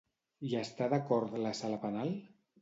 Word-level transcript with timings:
Hi 0.47 0.55
està 0.61 0.87
d'acord 0.93 1.37
la 1.45 1.53
Sala 1.61 1.79
Penal? 1.85 2.17